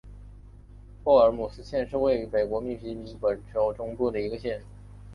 [1.03, 3.21] 霍尔姆斯县是位于美国密西西比
[3.53, 4.59] 州中部的一个县。